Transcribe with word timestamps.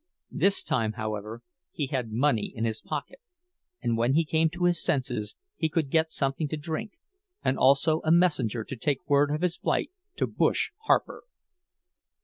This 0.31 0.63
time, 0.63 0.93
however, 0.93 1.43
he 1.71 1.85
had 1.85 2.11
money 2.11 2.51
in 2.55 2.65
his 2.65 2.81
pocket, 2.81 3.19
and 3.83 3.95
when 3.95 4.13
he 4.15 4.25
came 4.25 4.49
to 4.49 4.63
his 4.63 4.83
senses 4.83 5.35
he 5.55 5.69
could 5.69 5.91
get 5.91 6.11
something 6.11 6.47
to 6.47 6.57
drink, 6.57 6.93
and 7.43 7.55
also 7.55 8.01
a 8.03 8.11
messenger 8.11 8.63
to 8.63 8.75
take 8.75 9.07
word 9.07 9.29
of 9.29 9.41
his 9.43 9.59
plight 9.59 9.91
to 10.15 10.25
"Bush" 10.25 10.71
Harper. 10.87 11.25